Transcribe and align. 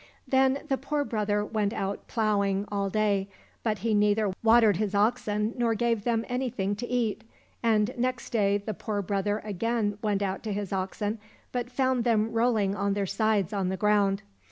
Then 0.27 0.61
the 0.67 0.79
poor 0.79 1.05
brother 1.05 1.45
went 1.45 1.73
out 1.73 2.07
ploughing 2.07 2.65
all 2.71 2.89
day, 2.89 3.27
but 3.61 3.77
he 3.85 3.93
neither 3.93 4.33
watered 4.41 4.77
his 4.77 4.95
oxen 4.95 5.53
nor 5.55 5.75
gave 5.75 6.05
them 6.05 6.25
any 6.27 6.49
thing 6.49 6.75
to 6.77 6.87
eat. 6.87 7.23
And 7.61 7.93
next 7.95 8.31
day 8.31 8.57
the 8.57 8.73
poor 8.73 9.03
brother 9.03 9.41
again 9.43 9.99
went 10.01 10.23
out 10.23 10.41
to 10.45 10.53
his 10.53 10.73
oxen, 10.73 11.19
but 11.51 11.69
found 11.69 12.03
them 12.03 12.31
rolling 12.31 12.73
on 12.73 12.95
their 12.95 13.05
sides 13.05 13.53
on 13.53 13.69
the 13.69 13.77
ground. 13.77 14.23